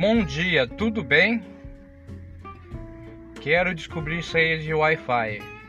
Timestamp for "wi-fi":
4.72-5.59